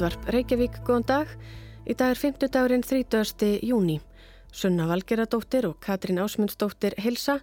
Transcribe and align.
Útvarp 0.00 0.30
Reykjavík, 0.32 0.78
góðan 0.80 1.02
dag. 1.04 1.32
Í 1.84 1.92
dag 1.92 2.14
er 2.14 2.16
50 2.16 2.48
dagurinn 2.54 2.80
30. 2.80 3.58
júni. 3.68 3.98
Sunna 4.48 4.86
Valgeradóttir 4.88 5.66
og 5.68 5.74
Katrín 5.84 6.16
Ásmundsdóttir 6.22 6.94
hilsa. 7.04 7.34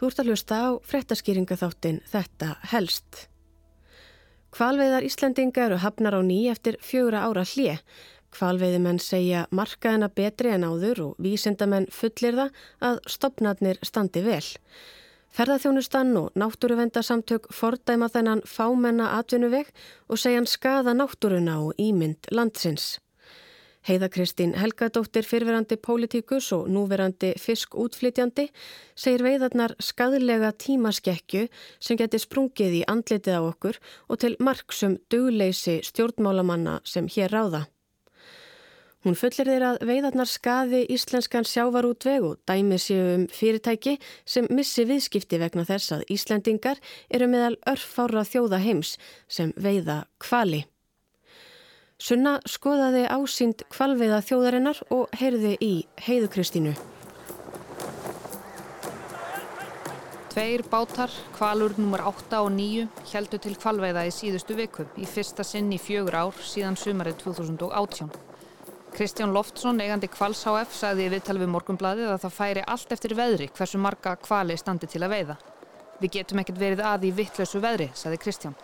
Þú 0.00 0.08
ert 0.08 0.22
að 0.22 0.30
hlusta 0.30 0.60
á 0.64 0.68
frettaskýringaþáttin 0.88 1.98
Þetta 2.08 2.54
helst. 2.72 3.28
Kvalveiðar 4.56 5.04
Íslandinga 5.04 5.66
eru 5.66 5.82
hafnar 5.84 6.16
á 6.16 6.24
ný 6.24 6.48
eftir 6.48 6.80
fjögra 6.80 7.26
ára 7.28 7.44
hlið. 7.44 7.84
Kvalveiðimenn 8.32 9.04
segja 9.04 9.44
markaðina 9.52 10.08
betri 10.08 10.56
en 10.56 10.64
áður 10.64 11.10
og 11.10 11.20
vísindamenn 11.20 11.90
fullir 11.92 12.40
það 12.40 12.64
að 12.88 13.02
stopnarnir 13.18 13.84
standi 13.84 14.24
vel. 14.24 14.46
Ferðarþjónustan 15.36 16.16
og 16.16 16.32
náttúruvendasamtök 16.38 17.50
fordæma 17.54 18.08
þennan 18.12 18.40
fámenna 18.48 19.10
atvinnuveg 19.18 19.68
og 20.08 20.18
segja 20.18 20.40
hann 20.40 20.48
skada 20.48 20.94
náttúruna 20.96 21.58
og 21.66 21.76
ímynd 21.78 22.30
landsins. 22.32 22.96
Heiða 23.88 24.08
Kristín 24.12 24.52
Helgadóttir 24.58 25.24
fyrverandi 25.24 25.78
pólitíkus 25.80 26.50
og 26.52 26.66
núverandi 26.68 27.30
fiskútflytjandi 27.40 28.48
segir 28.98 29.24
veiðarnar 29.24 29.76
skadlega 29.80 30.50
tímaskekkju 30.52 31.46
sem 31.78 32.00
geti 32.00 32.20
sprungið 32.20 32.80
í 32.80 32.84
andlitið 32.90 33.38
á 33.38 33.42
okkur 33.46 33.78
og 34.08 34.20
til 34.24 34.34
marksum 34.40 34.98
dugleysi 35.08 35.78
stjórnmálamanna 35.88 36.80
sem 36.84 37.08
hér 37.08 37.32
ráða. 37.32 37.66
Hún 39.06 39.14
fullir 39.14 39.46
þeir 39.46 39.62
að 39.62 39.76
veiðarnar 39.86 40.26
skaði 40.26 40.80
íslenskan 40.90 41.46
sjávarútveg 41.46 42.24
og 42.26 42.40
dæmi 42.50 42.80
séu 42.82 43.12
um 43.14 43.26
fyrirtæki 43.30 43.94
sem 44.26 44.48
missi 44.50 44.82
viðskipti 44.88 45.38
vegna 45.38 45.62
þess 45.68 45.94
að 45.94 46.02
Íslendingar 46.10 46.80
eru 47.14 47.28
meðal 47.30 47.54
örfára 47.70 48.24
þjóða 48.26 48.58
heims 48.64 48.96
sem 49.30 49.54
veiða 49.54 50.02
kvali. 50.18 50.64
Sunna 51.98 52.36
skoðaði 52.46 53.06
ásýnd 53.10 53.62
kvalveiða 53.70 54.18
þjóðarinnar 54.26 54.82
og 54.94 55.14
heyrði 55.18 55.56
í 55.62 55.72
heiðu 56.02 56.30
Kristínu. 56.34 56.74
Tveir 60.30 60.62
bátar, 60.70 61.10
kvalur 61.34 61.74
nr. 61.78 62.02
8 62.06 62.42
og 62.44 62.50
9, 62.54 62.86
heldu 63.12 63.38
til 63.42 63.54
kvalveiða 63.58 64.06
í 64.06 64.14
síðustu 64.14 64.58
viku 64.58 64.86
í 64.98 65.06
fyrsta 65.06 65.46
sinn 65.46 65.70
í 65.74 65.78
fjögur 65.82 66.18
ár 66.18 66.42
síðan 66.42 66.78
sumarið 66.78 67.22
2018. 67.24 68.27
Kristján 68.98 69.30
Loftsson, 69.30 69.78
eigandi 69.78 70.08
Kvals 70.10 70.40
HF, 70.42 70.72
sagði 70.74 71.04
í 71.06 71.10
viðtal 71.12 71.36
við 71.38 71.50
morgunbladið 71.52 72.08
að 72.10 72.24
það 72.24 72.32
færi 72.34 72.62
allt 72.72 72.94
eftir 72.96 73.12
veðri 73.14 73.46
hversu 73.54 73.78
marga 73.78 74.16
kvali 74.18 74.56
standi 74.58 74.88
til 74.90 75.04
að 75.06 75.12
veiða. 75.12 75.36
Við 76.00 76.10
getum 76.16 76.40
ekkert 76.42 76.58
verið 76.58 76.80
að 76.82 77.04
í 77.06 77.12
vittlösu 77.14 77.60
veðri, 77.62 77.86
sagði 77.94 78.18
Kristján. 78.24 78.56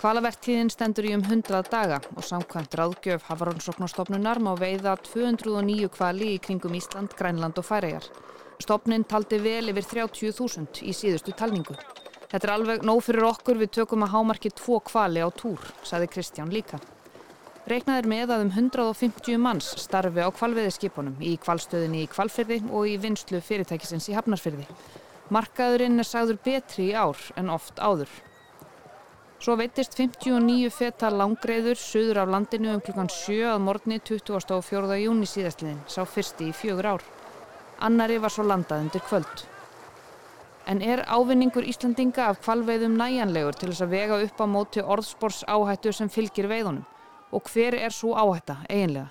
Kvalavertíðin 0.00 0.72
stendur 0.74 1.06
í 1.06 1.12
um 1.14 1.22
100 1.22 1.70
daga 1.70 2.00
og 2.16 2.26
samkvæmt 2.26 2.74
ráðgjöf 2.80 3.28
Havaronsoknarstofnunar 3.28 4.42
má 4.42 4.50
veiða 4.58 4.96
209 5.06 5.86
kvali 5.94 6.32
í 6.32 6.40
kringum 6.42 6.74
Ísland, 6.74 7.14
Grænland 7.14 7.62
og 7.62 7.68
Færæjar. 7.68 8.10
Stofnin 8.58 9.06
taldi 9.06 9.38
vel 9.38 9.70
yfir 9.70 9.86
30.000 10.08 10.82
í 10.82 10.96
síðustu 10.98 11.30
talningu. 11.30 11.78
Þetta 12.26 12.42
er 12.42 12.54
alveg 12.56 12.82
nóg 12.82 13.06
fyrir 13.06 13.30
okkur 13.30 13.62
við 13.62 13.70
tökum 13.78 14.02
að 14.02 14.16
hámarki 14.16 14.50
tvo 14.50 14.82
kvali 14.82 15.22
á 15.22 15.30
túr, 15.30 15.62
sagði 15.86 16.10
Kristján 16.16 16.50
líka. 16.50 16.82
Reiknaðir 17.64 18.04
með 18.04 18.30
að 18.34 18.42
um 18.44 18.50
150 18.52 19.38
manns 19.40 19.70
starfi 19.80 20.20
á 20.20 20.28
kvalveðiskipunum 20.36 21.22
í 21.24 21.30
kvalstöðinni 21.40 22.02
í 22.04 22.10
kvalfyrði 22.12 22.58
og 22.68 22.90
í 22.90 22.98
vinslu 23.00 23.40
fyrirtækisins 23.40 24.10
í 24.12 24.16
hafnarfyrði. 24.18 24.66
Markaðurinn 25.32 25.96
er 26.02 26.04
sagður 26.04 26.42
betri 26.44 26.90
í 26.90 26.92
ár 26.92 27.16
en 27.40 27.48
oft 27.54 27.80
áður. 27.80 28.12
Svo 29.40 29.56
veitist 29.56 29.96
59 29.96 30.68
feta 30.76 31.08
langreiður 31.08 31.80
söður 31.80 32.20
af 32.26 32.36
landinu 32.36 32.74
um 32.74 32.84
klukkan 32.84 33.08
7 33.08 33.40
að 33.54 33.64
morgni 33.64 34.00
24. 34.12 35.00
júni 35.00 35.32
síðastliðin, 35.32 35.80
sá 35.88 36.04
fyrsti 36.04 36.52
í 36.52 36.54
fjögur 36.60 36.92
ár. 36.92 37.10
Annari 37.80 38.20
var 38.20 38.32
svo 38.32 38.44
landað 38.44 38.84
undir 38.84 39.08
kvöld. 39.08 39.48
En 40.68 40.84
er 40.84 41.08
ávinningur 41.08 41.64
Íslandinga 41.64 42.28
af 42.28 42.44
kvalveiðum 42.44 43.00
næjanlegur 43.00 43.56
til 43.56 43.72
þess 43.72 43.88
að 43.88 43.96
vega 43.96 44.24
upp 44.28 44.44
á 44.44 44.46
móti 44.48 44.84
orðspors 44.84 45.46
áhættu 45.48 45.92
sem 45.96 46.12
fylgir 46.12 46.52
veiðunum? 46.52 46.84
Og 47.34 47.50
hver 47.50 47.76
er 47.76 47.92
svo 47.94 48.14
áhætta 48.14 48.62
eiginlega? 48.68 49.10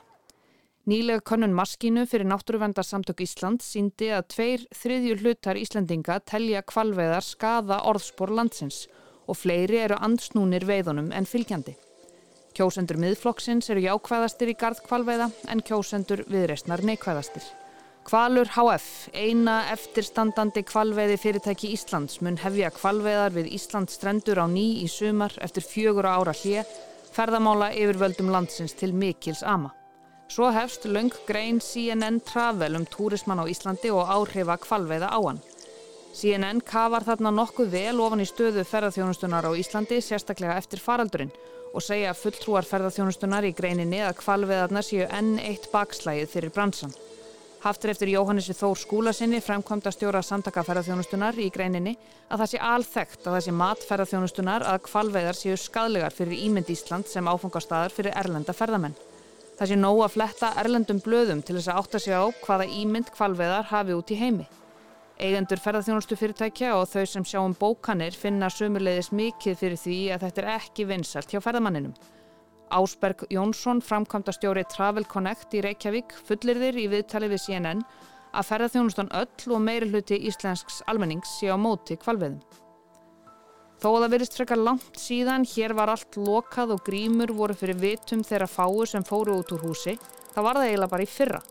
Nýlega 0.83 1.21
könnun 1.23 1.53
maskínu 1.55 2.01
fyrir 2.11 2.27
Náttúruvendarsamtök 2.27 3.21
Ísland 3.23 3.61
síndi 3.63 4.09
að 4.11 4.25
tveir 4.33 4.65
þriðjur 4.75 5.21
hlutar 5.23 5.55
Íslandinga 5.55 6.17
telja 6.27 6.59
kvalveðar 6.67 7.23
skada 7.23 7.77
orðspor 7.87 8.33
landsins 8.35 8.81
og 9.23 9.39
fleiri 9.39 9.79
eru 9.85 9.95
ansnúnir 9.95 10.67
veiðunum 10.67 11.13
en 11.15 11.29
fylgjandi. 11.29 11.77
Kjósendur 12.53 12.99
miðflokksins 12.99 13.71
eru 13.71 13.85
jákvæðastir 13.87 14.51
í 14.51 14.57
gard 14.59 14.83
kvalveða 14.83 15.31
en 15.47 15.63
kjósendur 15.63 16.25
viðreistnar 16.27 16.83
neikvæðastir. 16.83 17.47
Kvalur 18.03 18.51
HF, 18.51 19.07
eina 19.15 19.61
eftirstandandi 19.71 20.65
kvalveiði 20.67 21.15
fyrirtæki 21.15 21.71
Íslands 21.77 22.19
mun 22.19 22.35
hefja 22.43 22.75
kvalveðar 22.75 23.31
við 23.39 23.53
Íslands 23.55 23.95
strendur 23.95 24.43
á 24.43 24.51
ný 24.51 24.83
í 24.83 24.89
sumar 24.91 25.31
eftir 25.39 25.63
fjögur 25.63 26.11
ára 26.11 26.35
hlið 26.43 26.67
ferðamála 27.13 27.69
yfirvöldum 27.77 28.31
landsins 28.33 28.73
til 28.77 28.93
Mikils 28.97 29.43
Ama. 29.45 29.71
Svo 30.33 30.49
hefst 30.49 30.87
löng 30.89 31.13
grein 31.27 31.59
CNN 31.61 32.21
Travel 32.25 32.75
um 32.79 32.85
túrismann 32.89 33.43
á 33.43 33.45
Íslandi 33.45 33.91
og 33.93 34.09
áhrifa 34.09 34.57
kvalveiða 34.57 35.11
á 35.13 35.19
hann. 35.21 35.41
CNN 36.13 36.61
kafar 36.65 37.05
þarna 37.05 37.31
nokkuð 37.33 37.69
vel 37.73 37.99
ofan 38.01 38.21
í 38.21 38.27
stöðu 38.29 38.65
ferðarþjónustunar 38.69 39.45
á 39.45 39.51
Íslandi 39.57 40.01
sérstaklega 40.01 40.57
eftir 40.57 40.81
faraldurinn 40.81 41.33
og 41.73 41.81
segja 41.81 42.13
fulltrúar 42.17 42.65
ferðarþjónustunar 42.69 43.45
í 43.49 43.53
greininni 43.57 44.01
að 44.05 44.19
kvalveiðarna 44.21 44.83
séu 44.85 45.07
enn 45.09 45.35
eitt 45.41 45.69
bakslægið 45.73 46.29
fyrir 46.33 46.53
bransan. 46.53 46.93
Haftur 47.63 47.93
eftir 47.93 48.09
Jóhannessi 48.11 48.51
Þór 48.59 48.75
skúlasinni 48.75 49.37
fremkvæmda 49.39 49.91
stjóra 49.95 50.19
samtakaferðarþjónustunar 50.27 51.37
í 51.39 51.45
greininni 51.47 51.93
að 52.27 52.41
það 52.41 52.49
sé 52.51 52.59
alþekkt 52.69 53.27
að 53.31 53.37
sé 53.45 53.53
matferðarþjónustunar 53.55 54.65
að 54.67 54.81
kvalveiðar 54.89 55.37
séu 55.39 55.55
skadlegar 55.55 56.11
fyrir 56.11 56.41
ímynd 56.43 56.67
Ísland 56.73 57.07
sem 57.07 57.29
áfangastadar 57.31 57.95
fyrir 57.95 58.17
erlenda 58.19 58.51
ferðamenn. 58.51 58.97
Það 59.55 59.71
sé 59.71 59.77
nóg 59.79 60.01
að 60.03 60.11
fletta 60.17 60.49
erlendum 60.59 60.99
blöðum 61.05 61.39
til 61.39 61.55
þess 61.55 61.71
að 61.71 61.79
átta 61.79 62.01
sig 62.03 62.19
á 62.19 62.23
hvaða 62.43 62.67
ímynd 62.81 63.13
kvalveiðar 63.15 63.71
hafi 63.71 63.95
út 63.95 64.11
í 64.11 64.17
heimi. 64.19 64.49
Eigendur 65.23 65.63
ferðarþjónustu 65.63 66.17
fyrirtækja 66.19 66.73
og 66.75 66.89
þau 66.91 67.05
sem 67.07 67.23
sjá 67.23 67.39
um 67.45 67.55
bókanir 67.55 68.11
finna 68.11 68.51
sömurleiðis 68.51 69.13
mikið 69.15 69.55
fyrir 69.61 69.79
því 69.79 70.01
að 70.11 70.27
þetta 70.27 70.43
er 70.43 70.51
ekki 70.57 70.89
vinsalt 70.91 71.31
hjá 71.31 71.39
ferðamanninum. 71.39 71.95
Ásberg 72.73 73.27
Jónsson, 73.29 73.81
framkvæmdastjóri 73.85 74.63
Travel 74.71 75.05
Connect 75.05 75.53
í 75.53 75.61
Reykjavík, 75.61 76.15
fullir 76.25 76.57
þér 76.57 76.79
í 76.81 76.87
viðtali 76.89 77.29
við 77.29 77.43
CNN 77.45 77.83
að 78.33 78.47
ferðarþjónustan 78.49 79.11
öll 79.13 79.53
og 79.53 79.61
meiri 79.61 79.91
hluti 79.91 80.17
íslensks 80.29 80.81
almennings 80.89 81.35
sé 81.37 81.53
á 81.53 81.57
móti 81.57 81.99
kvalveðum. 82.01 82.41
Þó 83.83 83.89
að 83.91 83.99
það 84.05 84.13
verist 84.15 84.37
frekar 84.37 84.61
langt 84.63 84.97
síðan, 84.97 85.45
hér 85.53 85.75
var 85.77 85.91
allt 85.91 86.17
lokað 86.17 86.77
og 86.77 86.85
grímur 86.87 87.33
voru 87.35 87.57
fyrir 87.59 87.77
vitum 87.77 88.23
þeirra 88.25 88.47
fáu 88.47 88.87
sem 88.89 89.05
fóru 89.05 89.35
út 89.41 89.53
úr 89.53 89.65
húsi, 89.67 89.97
það 90.33 90.47
var 90.47 90.59
það 90.61 90.69
eiginlega 90.69 90.93
bara 90.95 91.05
í 91.05 91.11
fyrra. 91.11 91.43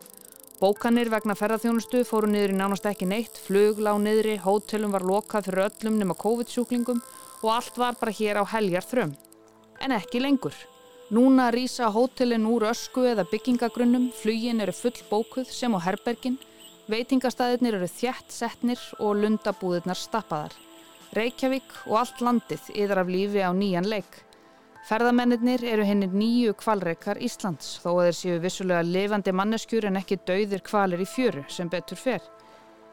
Bókanir 0.62 1.10
vegna 1.12 1.36
ferðarþjónustu 1.38 2.02
fóru 2.08 2.30
niður 2.32 2.54
í 2.54 2.58
nánast 2.58 2.88
ekki 2.88 3.06
neitt, 3.10 3.38
flug 3.46 3.82
lág 3.84 4.00
niðri, 4.02 4.38
hótelum 4.42 4.94
var 4.96 5.06
lokað 5.06 5.50
fyrir 5.50 5.66
öllum 5.68 6.02
nema 6.02 6.18
COVID-sjúklingum 6.18 7.02
og 7.42 7.48
allt 7.52 7.78
var 7.78 7.98
bara 8.00 8.14
hér 8.14 8.42
á 8.42 8.44
heljar 8.56 8.86
þrömm. 8.86 9.16
En 9.82 9.94
ekki 9.98 10.22
lengur. 10.22 10.54
Núna 11.12 11.50
rýsa 11.52 11.90
hótelin 11.92 12.46
úr 12.48 12.64
ösku 12.70 13.02
eða 13.04 13.26
byggingagrunnum, 13.28 14.06
flugin 14.16 14.62
eru 14.64 14.72
full 14.72 14.96
bókuð 15.10 15.50
sem 15.52 15.74
á 15.76 15.78
herbergin, 15.84 16.38
veitingastæðinir 16.88 17.76
eru 17.76 17.88
þjætt 17.92 18.32
setnir 18.32 18.80
og 18.96 19.20
lundabúðirnar 19.20 20.00
stappaðar. 20.00 20.56
Reykjavík 21.12 21.76
og 21.84 21.98
allt 22.00 22.24
landið 22.24 22.72
yðar 22.72 23.02
af 23.02 23.12
lífi 23.12 23.44
á 23.44 23.52
nýjan 23.52 23.90
leik. 23.92 24.22
Ferðamennir 24.88 25.66
eru 25.74 25.84
henni 25.84 26.08
nýju 26.08 26.56
kvalreikar 26.64 27.20
Íslands 27.20 27.76
þó 27.84 27.90
að 27.92 28.02
þeir 28.06 28.18
séu 28.22 28.40
vissulega 28.48 28.88
levandi 28.88 29.36
manneskjur 29.36 29.90
en 29.92 30.00
ekki 30.00 30.22
dauðir 30.24 30.64
kvalir 30.64 31.04
í 31.04 31.10
fjöru 31.12 31.44
sem 31.52 31.68
betur 31.68 32.00
fer. 32.00 32.24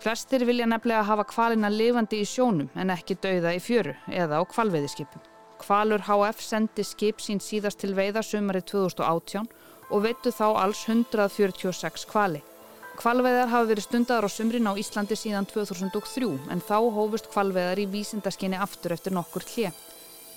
Flestir 0.03 0.43
vilja 0.43 0.67
nefnilega 0.67 1.07
hafa 1.07 1.23
kvalina 1.23 1.71
levandi 1.71 2.19
í 2.19 2.27
sjónum 2.27 2.67
en 2.75 2.91
ekki 2.99 3.15
dauða 3.23 3.55
í 3.55 3.63
fjöru 3.63 3.95
eða 4.11 4.43
á 4.43 4.51
kvalveiðiskipum. 4.51 5.23
Kvalur 5.59 6.05
HF 6.07 6.39
sendi 6.41 6.85
skip 6.87 7.19
sín 7.19 7.41
síðast 7.43 7.81
til 7.83 7.91
veiða 7.97 8.23
sömari 8.23 8.61
2018 8.63 9.49
og 9.89 10.05
veitu 10.05 10.31
þá 10.31 10.45
alls 10.63 10.85
146 10.87 12.07
kvali. 12.09 12.41
Kvalveðar 12.99 13.51
hafa 13.51 13.69
verið 13.69 13.85
stundar 13.85 14.27
á 14.27 14.29
sömrin 14.31 14.67
á 14.67 14.73
Íslandi 14.75 15.15
síðan 15.15 15.47
2003 15.47 16.31
en 16.51 16.63
þá 16.63 16.77
hófust 16.95 17.29
kvalveðar 17.31 17.79
í 17.79 17.87
vísindaskinni 17.91 18.59
aftur 18.59 18.95
eftir 18.95 19.15
nokkur 19.15 19.45
hlið. 19.53 19.77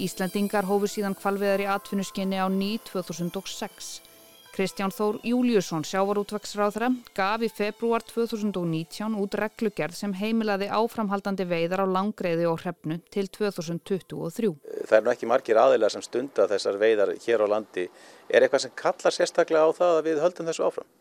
Íslandingar 0.02 0.66
hófu 0.66 0.88
síðan 0.90 1.16
kvalveðar 1.18 1.64
í 1.64 1.68
atvinnuskinni 1.70 2.38
á 2.38 2.46
ný 2.46 2.78
2006. 2.86 4.11
Kristján 4.52 4.92
Þór 4.92 5.16
Júliusson, 5.24 5.80
sjávarútvaksráðra, 5.88 6.90
gaf 7.16 7.40
í 7.40 7.48
februar 7.48 8.02
2019 8.04 9.14
út 9.16 9.36
reglugerð 9.40 9.96
sem 9.96 10.12
heimilaði 10.12 10.66
áframhaldandi 10.68 11.46
veiðar 11.48 11.84
á 11.84 11.86
langreiði 11.88 12.44
og 12.50 12.58
hrefnu 12.60 12.98
til 13.08 13.30
2023. 13.32 14.50
Það 14.90 14.98
er 14.98 15.06
nú 15.06 15.12
ekki 15.14 15.30
margir 15.30 15.60
aðeinar 15.62 15.94
sem 15.94 16.04
stunda 16.04 16.44
þessar 16.50 16.76
veiðar 16.82 17.14
hér 17.24 17.46
á 17.48 17.52
landi. 17.54 17.86
Er 18.28 18.44
eitthvað 18.44 18.66
sem 18.66 18.74
kallar 18.76 19.16
sérstaklega 19.16 19.64
á 19.64 19.72
það 19.78 19.94
að 19.94 20.10
við 20.10 20.20
höldum 20.26 20.52
þessu 20.52 20.66
áfram? 20.68 20.92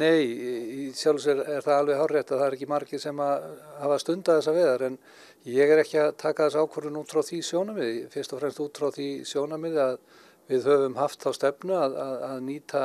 Nei, 0.00 0.24
í 0.24 0.88
sjálfs 0.96 1.28
er, 1.28 1.44
er 1.44 1.64
það 1.66 1.82
alveg 1.82 2.00
hárétt 2.00 2.32
að 2.32 2.40
það 2.40 2.46
er 2.46 2.56
ekki 2.56 2.70
margir 2.70 3.04
sem 3.04 3.20
að 3.24 3.46
hafa 3.82 4.00
stunda 4.00 4.38
þessa 4.38 4.56
veðar 4.56 4.86
en 4.88 4.98
ég 5.52 5.72
er 5.72 5.84
ekki 5.84 6.00
að 6.00 6.16
taka 6.20 6.48
þess 6.48 6.64
ákvörðun 6.64 6.98
út 7.00 7.12
frá 7.12 7.20
því 7.28 7.44
sjónamiði, 7.48 8.02
fyrst 8.12 8.32
og 8.36 8.40
fremst 8.40 8.60
út 8.64 8.80
frá 8.80 8.92
því 8.94 9.08
sjónamiði 9.28 9.80
að 9.84 9.96
Við 10.50 10.66
höfum 10.66 10.96
haft 10.98 11.22
þá 11.22 11.30
stefnu 11.36 11.76
að, 11.78 11.92
að, 12.02 12.14
að 12.26 12.38
nýta 12.42 12.84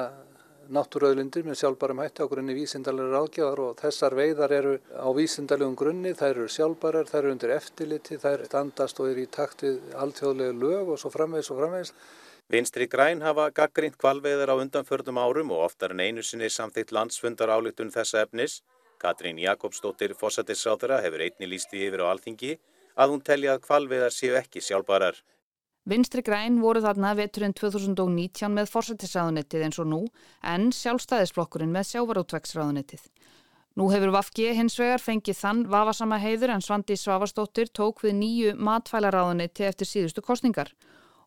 náttúröðlindir 0.76 1.46
með 1.46 1.60
sjálfbærum 1.60 2.02
hætti 2.02 2.26
á 2.26 2.30
grunni 2.30 2.56
vísindalega 2.58 3.14
ráðgjafar 3.14 3.62
og 3.64 3.80
þessar 3.80 4.16
veiðar 4.18 4.54
eru 4.54 4.76
á 4.94 5.10
vísindalegum 5.18 5.78
grunni, 5.78 6.14
þær 6.18 6.30
eru 6.32 6.46
sjálfbærar, 6.50 7.10
þær 7.10 7.20
eru 7.24 7.34
undir 7.36 7.54
eftirliti, 7.56 8.20
þær 8.22 8.46
standast 8.50 9.02
og 9.02 9.10
eru 9.12 9.26
í 9.26 9.32
takt 9.34 9.66
við 9.66 9.82
alltjóðlega 9.98 10.58
lög 10.62 10.94
og 10.94 11.02
svo 11.02 11.14
framvegs 11.14 11.52
og 11.54 11.62
framvegs. 11.62 11.94
Vinstri 12.54 12.86
græn 12.86 13.26
hafa 13.26 13.50
gaggrínt 13.58 13.98
kvalveiðar 13.98 14.54
á 14.54 14.62
undanförnum 14.62 15.22
árum 15.22 15.54
og 15.56 15.66
oftar 15.66 15.96
en 15.96 16.06
einu 16.06 16.22
sinni 16.22 16.52
samþýtt 16.54 16.94
landsfundar 16.94 17.50
álitun 17.50 17.94
þessa 17.94 18.22
efnis. 18.26 18.62
Katrín 19.02 19.42
Jakobsdóttir 19.42 20.14
fósættisráðara 20.18 21.02
hefur 21.02 21.26
einni 21.26 21.50
lísti 21.50 21.82
yfir 21.88 22.06
á 22.06 22.14
alþingi 22.14 22.60
að 22.96 23.16
hún 23.16 23.26
telja 23.26 23.58
að 23.58 23.66
kvalveiðar 23.66 24.14
séu 24.14 24.38
ekki 24.38 24.62
sjálfbærar. 24.62 25.18
Vinstri 25.86 26.24
græn 26.26 26.56
voru 26.64 26.82
þarna 26.82 27.12
veturinn 27.14 27.54
2019 27.54 28.50
með 28.58 28.72
fórsættisráðunettið 28.74 29.66
eins 29.68 29.78
og 29.84 29.86
nú 29.92 30.00
en 30.42 30.72
sjálfstæðisflokkurinn 30.74 31.76
með 31.76 31.92
sjávarútveksráðunettið. 31.92 33.04
Nú 33.78 33.92
hefur 33.92 34.14
Vafgi 34.16 34.48
hins 34.58 34.80
vegar 34.80 35.04
fengið 35.04 35.38
þann 35.38 35.62
vafasama 35.70 36.18
heiður 36.24 36.56
en 36.56 36.66
Svandi 36.66 36.98
Svavastóttir 36.98 37.70
tók 37.70 38.02
við 38.02 38.18
nýju 38.18 38.56
matfælaráðunetti 38.66 39.68
eftir 39.70 39.92
síðustu 39.92 40.26
kostningar. 40.26 40.74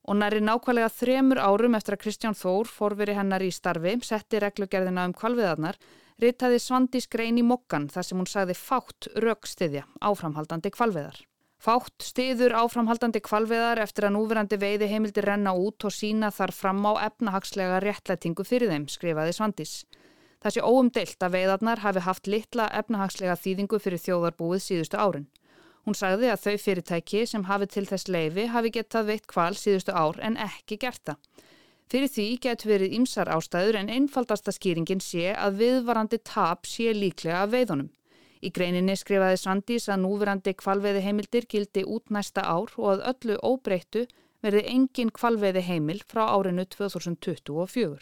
Og 0.08 0.18
næri 0.18 0.42
nákvæmlega 0.42 0.90
þremur 0.96 1.38
árum 1.38 1.78
eftir 1.78 1.94
að 1.94 2.02
Kristján 2.08 2.34
Þór, 2.34 2.66
forveri 2.66 3.14
hennar 3.14 3.44
í 3.44 3.52
starfi, 3.54 3.94
setti 4.02 4.42
reglugerðina 4.42 5.06
um 5.06 5.14
kvalviðarnar, 5.14 5.78
ritaði 6.18 6.58
Svandi 6.64 7.04
skrein 7.04 7.38
í 7.38 7.46
mokkan 7.46 7.86
þar 7.92 8.10
sem 8.10 8.18
hún 8.18 8.32
sagði 8.32 8.58
fátt 8.58 9.12
raukstiðja 9.22 9.84
áframhaldandi 10.00 10.72
kvalviðar. 10.74 11.20
Fátt 11.58 12.04
stiður 12.06 12.54
áframhaldandi 12.54 13.18
kvalveðar 13.26 13.80
eftir 13.82 14.06
að 14.06 14.14
núverandi 14.14 14.58
veiði 14.62 14.88
heimildi 14.92 15.24
renna 15.24 15.56
út 15.58 15.88
og 15.88 15.94
sína 15.94 16.30
þar 16.30 16.52
fram 16.54 16.84
á 16.86 16.92
efnahagslega 17.08 17.80
réttlætingu 17.82 18.46
fyrir 18.46 18.70
þeim, 18.70 18.86
skrifaði 18.86 19.34
Svandis. 19.34 19.72
Það 20.38 20.54
sé 20.54 20.62
óumdeilt 20.62 21.26
að 21.26 21.34
veiðarnar 21.34 21.82
hafi 21.82 22.04
haft 22.06 22.30
litla 22.30 22.68
efnahagslega 22.78 23.34
þýðingu 23.42 23.82
fyrir 23.82 24.02
þjóðarbúið 24.04 24.62
síðustu 24.68 25.00
árin. 25.02 25.26
Hún 25.82 25.98
sagði 25.98 26.30
að 26.30 26.44
þau 26.44 26.56
fyrirtæki 26.62 27.24
sem 27.26 27.48
hafi 27.50 27.66
til 27.74 27.86
þess 27.90 28.10
leifi 28.12 28.46
hafi 28.52 28.70
getað 28.78 29.10
veitt 29.10 29.26
kval 29.26 29.54
síðustu 29.58 29.94
ár 29.96 30.18
en 30.22 30.38
ekki 30.38 30.78
gert 30.78 31.02
það. 31.10 31.18
Fyrir 31.88 32.10
því 32.12 32.26
getur 32.44 32.70
verið 32.74 32.94
ymsar 33.00 33.30
ástæður 33.32 33.80
en 33.80 33.90
einfaldasta 33.90 34.52
skýringin 34.52 35.00
sé 35.00 35.32
að 35.32 35.62
viðvarandi 35.62 36.18
tap 36.22 36.68
sé 36.68 36.92
líklega 36.92 37.42
af 37.46 37.54
veiðunum. 37.54 37.88
Í 38.42 38.52
greininni 38.54 38.94
skrifaði 38.98 39.40
Svandís 39.40 39.88
að 39.90 40.04
núverandi 40.04 40.54
kvalveiði 40.58 41.02
heimildir 41.06 41.48
gildi 41.50 41.82
út 41.84 42.12
næsta 42.14 42.44
ár 42.46 42.70
og 42.76 42.92
að 42.92 43.04
öllu 43.12 43.38
óbreyttu 43.42 44.04
verði 44.44 44.62
engin 44.70 45.10
kvalveiði 45.10 45.64
heimil 45.66 45.98
frá 46.06 46.28
árinu 46.30 46.64
2024. 46.76 47.98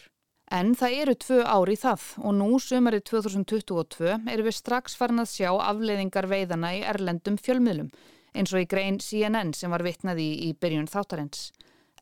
En 0.57 0.75
það 0.79 0.99
eru 1.01 1.15
tvö 1.19 1.39
ári 1.43 1.73
í 1.75 1.79
það 1.81 2.03
og 2.23 2.35
nú 2.37 2.59
sömari 2.63 3.01
2022 3.03 4.13
eru 4.31 4.45
við 4.45 4.55
strax 4.55 4.95
farin 4.95 5.19
að 5.23 5.33
sjá 5.33 5.49
afleiðingar 5.51 6.29
veiðana 6.31 6.71
í 6.77 6.85
erlendum 6.87 7.35
fjölmiðlum 7.41 7.89
eins 8.37 8.53
og 8.53 8.63
í 8.63 8.69
grein 8.69 9.01
CNN 9.01 9.53
sem 9.57 9.73
var 9.73 9.83
vitnaði 9.83 10.27
í, 10.47 10.53
byrjun 10.53 10.87
þáttarins. 10.91 11.49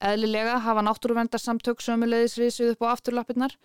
Eðlilega 0.03 0.59
hafa 0.65 0.83
náttúruvendarsamtök 0.83 1.81
sömuleiðisriðsvið 1.81 2.73
upp 2.75 2.83
á 2.85 2.87
afturlappirnar 2.91 3.55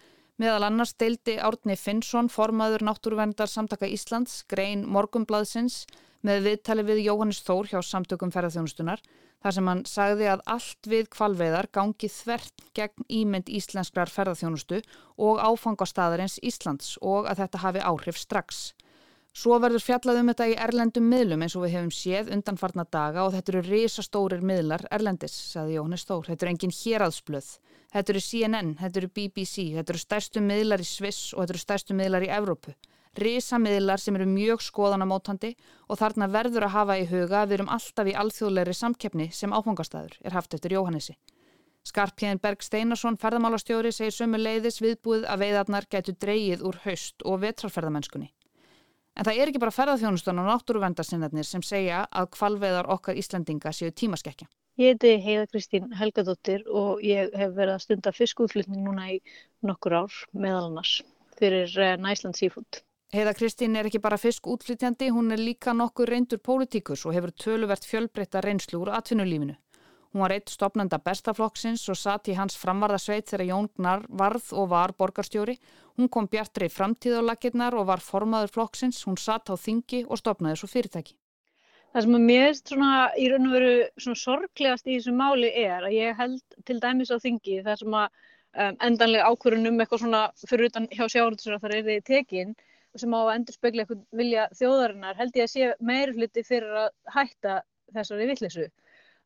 Meðal 0.40 0.64
annars 0.70 0.94
deildi 0.96 1.34
Árni 1.36 1.74
Finnsson, 1.76 2.30
formaður 2.32 2.80
náttúruvendar 2.88 3.50
samtaka 3.50 3.84
Íslands, 3.84 4.38
grein 4.48 4.86
Morgumblaðsins 4.88 5.82
með 6.24 6.46
viðtali 6.46 6.84
við 6.88 7.00
Jóhannes 7.04 7.42
Þór 7.44 7.68
hjá 7.68 7.82
samtökum 7.84 8.32
ferðarþjónustunar 8.32 9.02
þar 9.44 9.56
sem 9.56 9.68
hann 9.68 9.82
sagði 9.88 10.30
að 10.32 10.44
allt 10.54 10.88
við 10.88 11.10
kvalveiðar 11.12 11.68
gangi 11.76 12.08
þvert 12.08 12.64
gegn 12.76 13.04
ímynd 13.20 13.52
íslenskrar 13.52 14.08
ferðarþjónustu 14.14 14.80
og 15.20 15.42
áfangastæðarins 15.44 16.38
Íslands 16.40 16.94
og 17.04 17.28
að 17.28 17.42
þetta 17.44 17.62
hafi 17.66 17.84
áhrif 17.90 18.20
strax. 18.20 18.70
Svo 19.36 19.60
verður 19.60 19.84
fjallað 19.84 20.22
um 20.22 20.32
þetta 20.32 20.48
í 20.48 20.56
erlendum 20.56 21.12
miðlum 21.12 21.44
eins 21.44 21.58
og 21.58 21.66
við 21.66 21.76
hefum 21.76 21.92
séð 21.92 22.32
undanfarnar 22.32 22.88
daga 22.88 23.26
og 23.26 23.36
þetta 23.36 23.52
eru 23.58 23.66
risastórir 23.68 24.40
miðlar 24.40 24.88
erlendis, 24.88 25.36
sagði 25.52 25.76
Jóhannes 25.76 26.08
Þór. 26.08 26.32
Þetta 26.32 26.46
eru 26.46 26.54
engin 26.56 26.74
héraðsblöð. 26.80 27.52
Þetta 27.90 28.12
eru 28.12 28.22
CNN, 28.22 28.76
þetta 28.78 29.00
eru 29.00 29.10
BBC, 29.10 29.64
þetta 29.74 29.92
eru 29.92 30.00
stærstu 30.00 30.40
miðlar 30.44 30.82
í 30.82 30.86
Sviss 30.86 31.32
og 31.34 31.42
þetta 31.42 31.54
eru 31.56 31.62
stærstu 31.64 31.96
miðlar 31.98 32.26
í 32.26 32.30
Evrópu. 32.30 32.74
Risa 33.18 33.58
miðlar 33.58 33.98
sem 33.98 34.14
eru 34.14 34.28
mjög 34.30 34.62
skoðanamótandi 34.62 35.56
og 35.90 35.98
þarna 35.98 36.28
verður 36.30 36.68
að 36.68 36.74
hafa 36.76 36.98
í 37.00 37.08
huga 37.10 37.40
að 37.40 37.48
við 37.50 37.56
erum 37.56 37.72
alltaf 37.74 38.06
í 38.06 38.14
alþjóðleiri 38.22 38.76
samkeppni 38.78 39.26
sem 39.34 39.50
áfangastæður 39.50 40.14
er 40.22 40.36
haft 40.38 40.54
eftir 40.54 40.76
Jóhannesi. 40.76 41.16
Skarpjæðin 41.90 42.38
Berg 42.44 42.62
Steinarsson, 42.62 43.18
ferðamálastjóri, 43.18 43.90
segir 43.90 44.14
sömu 44.14 44.38
leiðis 44.38 44.78
viðbúið 44.84 45.26
að 45.26 45.42
veiðarnar 45.42 45.88
getur 45.90 46.18
dreyið 46.22 46.62
úr 46.68 46.78
haust 46.84 47.24
og 47.26 47.40
vetrarferðamennskunni. 47.42 48.30
En 49.18 49.26
það 49.26 49.40
er 49.40 49.50
ekki 49.50 49.62
bara 49.64 49.74
ferðarþjónustan 49.74 50.38
og 50.38 50.46
náttúruvendarsinnarnir 50.46 51.48
sem 51.48 51.64
segja 51.66 52.04
að 52.06 52.30
kvalveðar 52.36 52.92
okkar 52.94 53.18
Íslandinga 53.18 53.72
séu 53.74 53.90
tímaskekkja. 53.90 54.46
Ég 54.80 54.94
heiti 54.94 55.18
Heiða 55.20 55.46
Kristín 55.50 55.90
Helgadóttir 55.92 56.62
og 56.72 57.02
ég 57.04 57.34
hef 57.36 57.50
verið 57.52 57.74
að 57.74 57.82
stunda 57.82 58.12
fiskúðflutning 58.16 58.86
núna 58.86 59.10
í 59.12 59.18
nokkur 59.68 59.92
ár 59.98 60.14
meðal 60.32 60.70
annars 60.70 60.92
fyrir 61.36 61.74
eh, 61.76 61.98
Næsland 62.00 62.38
Seafood. 62.38 62.80
Heiða 63.12 63.34
Kristín 63.36 63.76
er 63.76 63.90
ekki 63.90 64.00
bara 64.00 64.16
fiskútflytjandi, 64.22 65.10
hún 65.12 65.36
er 65.36 65.42
líka 65.44 65.76
nokkur 65.76 66.08
reyndur 66.08 66.40
pólitíkus 66.40 67.04
og 67.04 67.12
hefur 67.12 67.34
töluvert 67.44 67.84
fjölbreytta 67.84 68.40
reynslu 68.40 68.80
úr 68.80 68.94
atvinnulífinu. 68.96 69.58
Hún 70.14 70.24
var 70.24 70.38
eitt 70.38 70.48
stopnanda 70.48 70.96
bestaflokksins 71.04 71.84
og 71.92 72.00
satt 72.00 72.32
í 72.32 72.40
hans 72.40 72.56
framvarðasveit 72.64 73.28
þegar 73.28 73.48
Jón 73.52 73.68
Gnar 73.76 74.08
varð 74.08 74.48
og 74.56 74.72
var 74.72 74.96
borgarstjóri. 74.96 75.60
Hún 76.00 76.08
kom 76.08 76.24
bjartri 76.24 76.72
framtíðalagirnar 76.72 77.76
og 77.76 77.90
var 77.92 78.00
formaður 78.00 78.56
flokksins, 78.56 79.04
hún 79.04 79.20
satt 79.20 79.52
á 79.52 79.60
þingi 79.60 80.06
og 80.08 80.24
stopnaði 80.24 80.62
svo 80.62 80.72
fyrirtæki. 80.72 81.19
Það 81.90 82.04
sem 82.04 82.16
að 82.16 82.26
mér 82.30 82.52
svona 82.58 82.90
í 83.18 83.28
raun 83.30 83.46
og 83.48 83.54
veru 83.56 83.70
svona 83.98 84.18
sorglegast 84.22 84.86
í 84.86 84.96
þessu 84.96 85.14
máli 85.20 85.48
er 85.58 85.86
að 85.88 85.94
ég 85.96 86.18
held 86.20 86.58
til 86.68 86.76
dæmis 86.84 87.10
á 87.10 87.18
þingi 87.22 87.56
þar 87.66 87.80
sem 87.80 87.96
að 88.00 88.04
um, 88.06 88.76
endanlega 88.88 89.30
ákvörunum 89.32 89.82
eitthvað 89.82 90.04
svona 90.04 90.20
fyrir 90.44 90.70
utan 90.70 90.86
hjá 90.94 91.02
sjáurðsra 91.14 91.58
þar 91.64 91.74
er 91.78 91.88
þið 91.88 92.04
tekinn 92.12 92.52
sem 93.00 93.14
á 93.14 93.20
að 93.20 93.32
endur 93.34 93.56
spekla 93.56 93.82
eitthvað 93.82 94.04
vilja 94.20 94.46
þjóðarinnar 94.60 95.18
held 95.18 95.40
ég 95.40 95.48
að 95.48 95.52
sé 95.56 95.72
meiri 95.90 96.14
hluti 96.14 96.46
fyrir 96.46 96.78
að 96.84 96.88
hætta 97.16 97.58
þessari 97.94 98.30
vittlesu. 98.30 98.68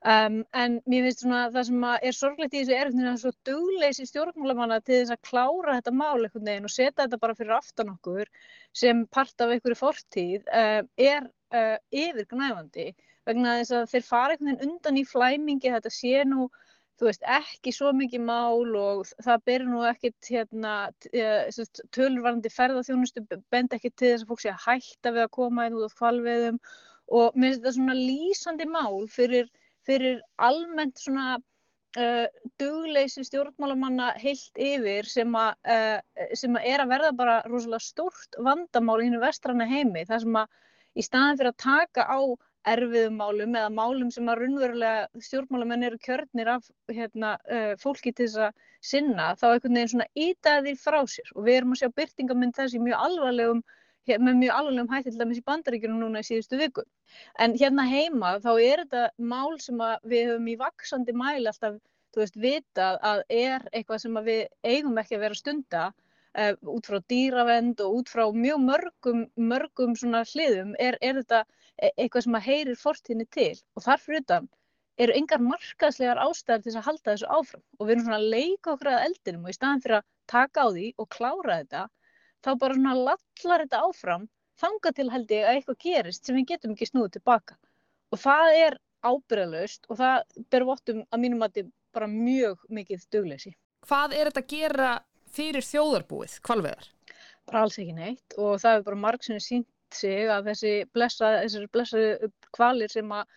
Um, 0.04 0.42
en 0.52 0.74
mér 0.84 1.06
finnst 1.06 1.22
svona 1.22 1.46
það 1.48 1.62
sem 1.70 1.84
er 1.88 2.12
sorglegt 2.12 2.52
í 2.52 2.60
þessu 2.60 2.74
er 2.76 2.90
eitthvað 2.90 3.14
svo 3.22 3.30
dugleysi 3.48 4.04
stjórnmálamanna 4.10 4.76
til 4.84 4.98
þess 4.98 5.14
að 5.14 5.22
klára 5.30 5.76
þetta 5.78 5.94
mál 5.96 6.18
eitthvað 6.18 6.44
neginn 6.44 6.68
og 6.68 6.74
setja 6.74 7.06
þetta 7.06 7.20
bara 7.22 7.36
fyrir 7.38 7.54
aftan 7.56 7.92
okkur 7.94 8.28
sem 8.76 9.00
part 9.16 9.40
af 9.40 9.54
einhverju 9.54 9.78
fortíð 9.80 10.44
um, 10.44 10.90
er 11.00 11.24
uh, 11.56 11.78
yfirgnæfandi 11.88 12.90
vegna 13.24 13.56
þess 13.62 13.76
að 13.78 13.88
þeir 13.94 14.06
fara 14.10 14.36
einhvern 14.36 14.52
veginn 14.52 14.68
undan 14.68 15.00
í 15.00 15.06
flæmingi 15.08 15.72
þetta 15.72 15.94
sé 15.96 16.28
nú 16.28 16.50
þú 17.00 17.08
veist 17.08 17.24
ekki 17.38 17.72
svo 17.74 17.96
mikið 17.96 18.26
mál 18.28 18.76
og 18.78 19.08
það 19.24 19.48
ber 19.48 19.66
nú 19.72 19.82
ekkit 19.88 20.32
hérna, 20.36 20.74
uh, 21.16 21.80
tölurvarandi 21.96 22.52
ferðarþjónustu 22.52 23.24
bend 23.32 23.72
ekki 23.72 23.90
til 23.96 24.12
þess 24.12 24.28
að 24.28 24.34
fólk 24.34 24.44
sé 24.44 24.52
að 24.52 24.64
hætta 24.68 25.16
við 25.16 25.24
að 25.24 25.34
koma 25.40 25.64
inn 25.64 25.80
út 25.80 25.88
á 25.88 25.98
kvalveðum 25.98 26.60
og 27.08 27.36
mér 27.36 27.54
finnst 27.54 27.64
þetta 27.64 27.76
svona 27.78 27.96
lýsandi 27.98 28.68
mál 28.68 29.04
fyrir, 29.12 29.48
fyrir 29.86 30.22
almennt 30.42 31.00
svona 31.00 31.38
Uh, 31.94 32.26
dugleysi 32.58 33.22
stjórnmálamanna 33.22 34.08
heilt 34.18 34.58
yfir 34.58 35.06
sem 35.06 35.36
að, 35.38 35.52
uh, 35.70 36.24
sem 36.34 36.56
að 36.58 36.64
er 36.66 36.82
að 36.82 36.90
verða 36.90 37.10
bara 37.14 37.36
rosalega 37.46 37.86
stórt 37.86 38.38
vandamál 38.42 38.96
í 38.98 39.04
hennu 39.06 39.20
vestrana 39.22 39.68
heimi. 39.70 40.02
Þar 40.08 40.24
sem 40.24 40.38
að 40.40 40.56
í 40.98 41.04
staðin 41.06 41.38
fyrir 41.38 41.52
að 41.52 41.60
taka 41.62 42.06
á 42.10 42.18
erfiðum 42.74 43.20
málum 43.22 43.54
eða 43.60 43.70
málum 43.76 44.10
sem 44.10 44.26
að 44.26 44.42
raunverulega 44.42 45.22
stjórnmálamenn 45.28 45.86
eru 45.86 46.00
kjörnir 46.08 46.50
af 46.56 46.66
hérna, 46.90 47.36
uh, 47.46 47.72
fólki 47.78 48.10
til 48.10 48.26
þess 48.26 48.42
að 48.48 48.66
sinna 48.90 49.30
þá 49.38 49.46
einhvern 49.52 49.78
veginn 49.78 49.94
svona 49.94 50.10
ítaðir 50.26 50.82
frá 50.82 50.98
sér. 51.14 51.30
Og 51.38 51.46
við 51.46 51.60
erum 51.60 51.76
að 51.76 51.84
sjá 51.84 51.92
byrtingamind 52.00 52.58
þessi 52.58 52.82
mjög 52.82 53.06
alvarlegum 53.06 53.62
með 54.08 54.38
mjög 54.42 54.54
alvarlegum 54.58 54.92
hætti 54.92 55.10
til 55.10 55.20
dæmis 55.22 55.40
í 55.40 55.46
bandaríkjunum 55.48 56.02
núna 56.02 56.22
í 56.22 56.28
síðustu 56.28 56.60
viku. 56.60 56.84
En 57.40 57.56
hérna 57.60 57.86
heima 57.88 58.36
þá 58.44 58.52
er 58.54 58.84
þetta 58.84 59.04
mál 59.32 59.58
sem 59.64 59.80
við 60.04 60.30
höfum 60.30 60.48
í 60.52 60.56
vaksandi 60.60 61.16
mæli 61.16 61.48
alltaf 61.48 61.78
þú 62.14 62.22
veist, 62.22 62.38
vitað 62.38 62.98
að 63.02 63.22
er 63.28 63.68
eitthvað 63.72 64.02
sem 64.04 64.18
við 64.28 64.42
eigum 64.62 64.98
ekki 65.02 65.16
að 65.18 65.24
vera 65.26 65.38
stunda 65.38 65.84
uh, 66.38 66.52
út 66.74 66.90
frá 66.90 67.00
dýravend 67.12 67.82
og 67.84 68.00
út 68.00 68.12
frá 68.12 68.24
mjög 68.34 68.60
mörgum, 68.68 69.24
mörgum 69.52 69.96
svona 69.98 70.22
hliðum 70.30 70.74
er, 70.78 70.98
er 71.00 71.18
þetta 71.22 71.42
e, 71.78 71.90
eitthvað 71.90 72.26
sem 72.26 72.38
að 72.38 72.46
heyrir 72.48 72.80
fortíðinni 72.80 73.26
til 73.34 73.56
og 73.74 73.86
þarfur 73.86 74.20
utan 74.20 74.48
eru 75.04 75.16
engar 75.18 75.42
markaðslegar 75.42 76.22
ástæðar 76.22 76.62
til 76.62 76.76
að 76.76 76.86
halda 76.88 77.10
þessu 77.10 77.30
áfram 77.38 77.64
og 77.78 77.86
við 77.86 77.96
erum 77.96 78.06
svona 78.06 78.20
að 78.20 78.32
leika 78.36 78.74
okkur 78.74 78.92
að 78.92 79.06
eldinum 79.08 79.46
og 79.46 79.50
í 79.50 79.58
staðan 79.58 79.84
fyrir 79.84 79.98
að 79.98 80.08
taka 80.30 80.66
á 80.66 80.68
því 80.70 80.88
og 81.02 81.10
klára 81.16 81.60
þetta 81.62 81.84
þá 82.44 82.50
bara 82.60 82.78
svona 82.78 82.94
lallar 83.00 83.64
þetta 83.64 83.84
áfram 83.88 84.26
þanga 84.60 84.92
til 84.96 85.10
held 85.10 85.32
ég 85.34 85.46
að 85.48 85.58
eitthvað 85.58 85.80
gerist 85.84 86.26
sem 86.26 86.36
við 86.38 86.50
getum 86.52 86.74
ekki 86.74 86.90
snúið 86.90 87.16
tilbaka 87.16 87.56
og 88.14 88.20
það 88.22 88.58
er 88.60 88.78
ábyrðalöst 89.04 89.88
og 89.90 89.98
það 90.00 90.44
ber 90.52 90.66
vottum 90.68 91.02
að 91.10 91.24
mínum 91.24 91.44
að 91.44 91.58
þetta 91.58 91.72
bara 91.94 92.10
mjög 92.10 92.62
mikið 92.74 93.06
dugleysi. 93.14 93.52
Hvað 93.86 94.16
er 94.16 94.30
þetta 94.30 94.42
að 94.42 94.52
gera 94.54 94.90
fyrir 95.34 95.66
þjóðarbúið, 95.66 96.38
kvalveðar? 96.46 96.88
Bara 97.44 97.64
alls 97.66 97.78
ekki 97.78 97.94
neitt 97.96 98.36
og 98.40 98.56
það 98.62 98.78
er 98.78 98.86
bara 98.88 99.02
marg 99.04 99.26
sem 99.26 99.36
er 99.36 99.44
sínt 99.44 99.70
sig 99.94 100.30
að 100.32 100.48
þessi 100.50 100.72
blessa, 100.94 101.30
blessaðu 101.74 102.30
kvalir 102.54 102.90
sem 102.90 103.12
að 103.14 103.28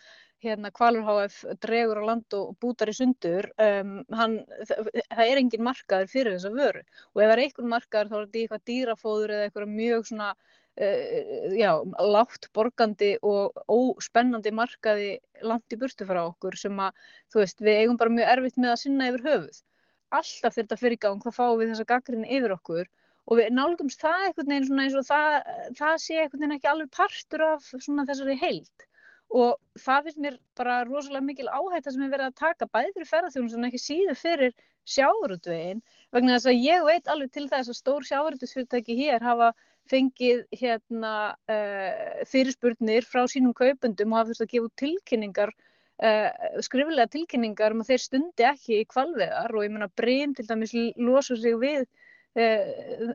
hérna 0.44 0.70
Kvalur 0.74 1.02
HF 1.06 1.38
dregur 1.62 1.98
á 1.98 2.04
land 2.06 2.34
og 2.38 2.54
bútar 2.62 2.90
í 2.92 2.94
sundur 2.94 3.48
um, 3.58 3.98
hann, 4.14 4.38
það, 4.68 4.90
það 5.10 5.22
er 5.24 5.40
engin 5.40 5.64
markaður 5.66 6.12
fyrir 6.12 6.36
þessa 6.36 6.52
vöru. 6.54 6.82
Og 7.14 7.22
ef 7.22 7.26
það 7.26 7.34
er 7.34 7.42
einhvern 7.44 7.72
markaður 7.72 8.10
þá 8.10 8.16
er 8.18 8.26
þetta 8.26 8.42
eitthvað 8.42 8.64
dýrafóður 8.70 9.34
eða 9.34 9.48
eitthvað 9.48 9.72
mjög 9.72 10.04
svona 10.10 10.28
uh, 10.32 11.56
já, 11.58 11.72
látt 12.14 12.50
borgandi 12.54 13.10
og 13.26 13.62
óspennandi 13.66 14.52
markaði 14.54 15.08
langt 15.42 15.74
í 15.74 15.80
burtu 15.80 16.06
frá 16.06 16.22
okkur 16.28 16.58
sem 16.60 16.84
að 16.86 17.08
þú 17.32 17.42
veist 17.42 17.64
við 17.64 17.80
eigum 17.82 17.98
bara 17.98 18.14
mjög 18.14 18.30
erfitt 18.36 18.62
með 18.62 18.74
að 18.76 18.82
sinna 18.84 19.10
yfir 19.10 19.26
höfuð. 19.26 19.62
Alltaf 20.08 20.54
þegar 20.54 20.60
þetta 20.62 20.82
fyrir 20.84 21.02
gang 21.02 21.24
þá 21.24 21.32
fáum 21.34 21.58
við 21.58 21.74
þessa 21.74 21.88
gaggrinni 21.90 22.30
yfir 22.38 22.54
okkur. 22.54 22.86
Og 23.28 23.36
við 23.36 23.50
nálgumst 23.52 24.00
það 24.00 24.22
einhvern 24.28 24.54
veginn 24.54 24.68
svona 24.70 24.84
eins 24.86 24.94
og 24.96 25.04
það, 25.04 25.34
það 25.76 25.98
sé 26.00 26.14
einhvern 26.22 26.44
veginn 26.44 26.54
ekki 26.54 26.70
alveg 26.70 26.94
partur 26.96 27.44
af 27.44 27.66
þessari 27.74 28.38
heild 28.40 28.87
og 29.28 29.58
það 29.76 30.04
finnst 30.06 30.20
mér 30.24 30.36
bara 30.56 30.82
rosalega 30.88 31.24
mikil 31.24 31.48
áhætta 31.52 31.92
sem 31.92 32.02
er 32.04 32.12
verið 32.12 32.30
að 32.30 32.38
taka 32.40 32.68
bæði 32.72 32.92
fyrir 32.94 33.10
ferðarþjónum 33.10 33.58
en 33.58 33.68
ekki 33.68 33.80
síður 33.82 34.18
fyrir 34.18 34.54
sjáurútvegin 34.88 35.82
vegna 36.16 36.36
þess 36.36 36.50
að 36.52 36.62
ég 36.64 36.84
veit 36.88 37.10
alveg 37.12 37.32
til 37.34 37.48
þess 37.50 37.72
að 37.72 37.78
stór 37.78 38.06
sjáurútvegsfyrirtæki 38.08 38.96
hér 39.02 39.26
hafa 39.26 39.52
fengið 39.88 40.44
hérna 40.60 41.14
uh, 41.48 42.24
fyrirspurnir 42.28 43.06
frá 43.08 43.24
sínum 43.28 43.54
kaupendum 43.56 44.12
og 44.12 44.22
hafa 44.22 44.32
þurft 44.32 44.46
að 44.46 44.52
gefa 44.54 44.72
tilkynningar 44.82 45.52
uh, 45.52 46.30
skriflega 46.64 47.08
tilkynningar 47.12 47.76
um 47.76 47.84
að 47.84 47.92
þeir 47.92 48.04
stundi 48.04 48.48
ekki 48.48 48.80
í 48.80 48.88
kvalveðar 48.88 49.54
og 49.54 49.64
ég 49.64 49.74
menna 49.74 49.92
breym 50.00 50.34
til 50.36 50.48
dæmis 50.48 50.72
losa 50.96 51.36
sig 51.36 51.56
við 51.60 51.84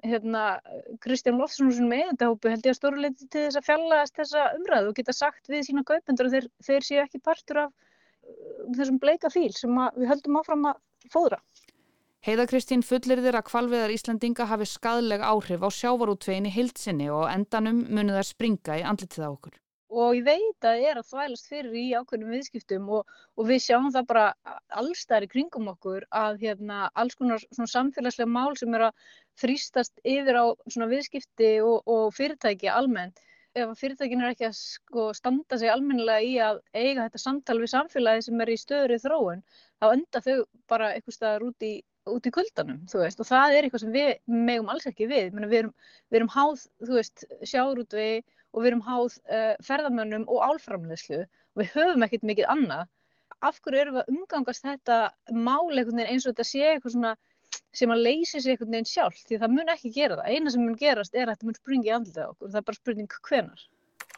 hérna, 0.03 0.43
Kristján 1.03 1.39
Loftsson 1.39 1.71
með 1.89 2.11
þetta 2.11 2.29
hópu 2.31 2.51
held 2.51 2.67
ég 2.67 2.73
að 2.73 2.79
stóruleiti 2.79 3.27
til 3.27 3.45
þess 3.45 3.59
að 3.59 3.67
fjallast 3.69 4.19
þessa 4.19 4.45
umræðu 4.57 4.91
og 4.91 4.97
geta 4.99 5.15
sagt 5.15 5.51
við 5.51 5.65
sína 5.67 5.85
kaupendur 5.87 6.29
að 6.29 6.37
þeir, 6.37 6.49
þeir 6.67 6.87
séu 6.87 7.01
ekki 7.03 7.23
partur 7.23 7.61
af 7.65 7.71
uh, 7.71 8.67
þessum 8.77 8.99
bleika 9.03 9.31
fíl 9.33 9.51
sem 9.55 9.79
við 9.97 10.09
höldum 10.11 10.39
áfram 10.41 10.69
að 10.73 11.09
fóðra. 11.13 11.41
Heiða 12.23 12.47
Kristín 12.47 12.85
fullir 12.87 13.19
þér 13.23 13.41
að 13.41 13.49
kvalveðar 13.49 13.91
Íslandinga 13.91 14.47
hafi 14.47 14.69
skadleg 14.69 15.25
áhrif 15.27 15.65
á 15.65 15.69
sjávarútvegin 15.75 16.47
í 16.47 16.55
hildsinni 16.55 17.09
og 17.11 17.27
endanum 17.31 17.83
munið 17.89 18.21
þær 18.21 18.29
springa 18.29 18.79
í 18.79 18.87
andlitið 18.87 19.27
á 19.27 19.31
okkur 19.31 19.62
og 19.93 20.15
ég 20.17 20.25
veit 20.25 20.65
að 20.65 20.79
það 20.79 20.85
er 20.89 20.99
að 20.99 21.09
þvælast 21.09 21.49
fyrir 21.51 21.75
í 21.77 21.83
ákveðnum 21.93 22.33
viðskiptum 22.33 22.87
og, 22.97 23.11
og 23.37 23.49
við 23.49 23.61
sjáum 23.65 23.91
það 23.93 24.07
bara 24.09 24.23
allstæðir 24.81 25.29
kringum 25.33 25.69
okkur 25.73 26.07
að 26.23 26.39
hérna, 26.41 26.87
alls 26.97 27.17
konar 27.19 27.43
samfélagslega 27.53 28.29
mál 28.29 28.57
sem 28.59 28.73
er 28.73 28.87
að 28.89 29.05
þrýstast 29.43 30.01
yfir 30.15 30.39
á 30.41 30.45
viðskipti 30.95 31.53
og, 31.61 31.85
og 31.85 32.09
fyrirtæki 32.17 32.71
almennt. 32.73 33.21
Ef 33.53 33.75
fyrirtækin 33.77 34.23
er 34.23 34.33
ekki 34.33 34.47
að 34.49 34.57
sko, 34.57 35.11
standa 35.13 35.59
sig 35.61 35.69
almennilega 35.69 36.25
í 36.25 36.35
að 36.41 36.61
eiga 36.73 37.05
þetta 37.05 37.21
samtal 37.21 37.59
við 37.61 37.73
samfélagi 37.75 38.25
sem 38.25 38.41
er 38.41 38.49
í 38.49 38.57
stöðri 38.57 39.01
þróun, 39.03 39.43
þá 39.77 39.91
enda 39.91 40.21
þau 40.25 40.37
bara 40.71 40.93
eitthvað 40.95 41.19
staðar 41.19 41.51
út 41.51 41.67
í 41.69 41.75
út 42.09 42.25
í 42.27 42.31
kuldanum, 42.35 42.81
þú 42.91 42.99
veist, 42.99 43.21
og 43.23 43.27
það 43.29 43.53
er 43.55 43.65
eitthvað 43.65 43.83
sem 43.85 43.93
við 43.93 44.09
megum 44.27 44.71
alls 44.73 44.87
ekki 44.89 45.07
við, 45.07 45.29
Menna, 45.31 45.47
við, 45.47 45.61
erum, 45.61 45.75
erum 46.19 46.31
háð, 46.33 46.65
þú 46.83 46.97
veist, 46.97 47.23
sjárútvegi 47.47 48.17
og 48.53 48.63
við 48.63 48.71
erum 48.71 48.85
háð 48.87 49.17
uh, 49.33 49.53
ferðamönnum 49.65 50.25
og 50.29 50.45
álframlegslu 50.47 51.23
og 51.25 51.61
við 51.61 51.73
höfum 51.75 52.05
ekkert 52.07 52.25
mikið 52.29 52.49
annað. 52.53 52.87
Af 53.43 53.59
hverju 53.59 53.81
erum 53.81 53.97
við 53.97 54.03
að 54.03 54.15
umgangast 54.15 54.65
þetta 54.65 54.97
mál 55.35 55.73
einhvern 55.73 55.99
veginn 55.99 56.13
eins 56.13 56.25
og 56.27 56.33
þetta 56.33 56.47
sé 56.47 56.65
eitthvað 56.69 56.95
svona 56.95 57.13
sem 57.73 57.91
að 57.93 58.03
leysi 58.07 58.39
sig 58.39 58.53
einhvern 58.53 58.75
veginn 58.77 58.89
sjálf 58.89 59.21
því 59.27 59.39
það 59.41 59.55
mun 59.57 59.71
ekki 59.73 59.93
gera 59.97 60.19
það. 60.19 60.29
Eina 60.31 60.53
sem 60.53 60.65
mun 60.65 60.79
gerast 60.79 61.15
er 61.15 61.27
að 61.27 61.35
þetta 61.35 61.49
mun 61.49 61.59
springi 61.59 61.89
í 61.89 61.95
andlitað 61.97 62.33
okkur 62.33 62.47
og 62.47 62.53
það 62.53 62.61
er 62.61 62.67
bara 62.69 62.81
spurning 62.81 63.17
hvenar. 63.29 63.65